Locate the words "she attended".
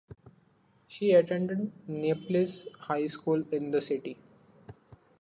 0.87-1.71